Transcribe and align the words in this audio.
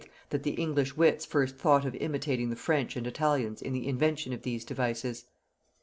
that 0.31 0.41
the 0.41 0.53
English 0.55 0.97
wits 0.97 1.27
first 1.27 1.59
thought 1.59 1.85
of 1.85 1.93
imitating 1.93 2.49
the 2.49 2.55
French 2.55 2.95
and 2.95 3.05
Italians 3.05 3.61
in 3.61 3.71
the 3.71 3.87
invention 3.87 4.33
of 4.33 4.41
these 4.41 4.65
devices. 4.65 5.25